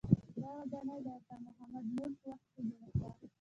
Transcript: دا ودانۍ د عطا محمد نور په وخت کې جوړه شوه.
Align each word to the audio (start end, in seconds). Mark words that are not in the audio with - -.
دا 0.41 0.49
ودانۍ 0.57 0.99
د 1.05 1.07
عطا 1.17 1.35
محمد 1.45 1.85
نور 1.95 2.11
په 2.19 2.25
وخت 2.31 2.47
کې 2.53 2.61
جوړه 2.67 2.87
شوه. 2.97 3.07